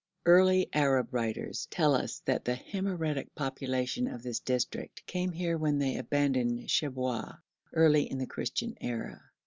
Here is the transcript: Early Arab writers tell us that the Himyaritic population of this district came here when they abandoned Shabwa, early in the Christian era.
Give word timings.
Early 0.25 0.67
Arab 0.73 1.13
writers 1.13 1.67
tell 1.69 1.93
us 1.93 2.23
that 2.25 2.43
the 2.43 2.55
Himyaritic 2.55 3.35
population 3.35 4.07
of 4.07 4.23
this 4.23 4.39
district 4.39 5.05
came 5.05 5.31
here 5.31 5.59
when 5.59 5.77
they 5.77 5.95
abandoned 5.97 6.67
Shabwa, 6.71 7.37
early 7.71 8.09
in 8.09 8.17
the 8.17 8.25
Christian 8.25 8.75
era. 8.81 9.21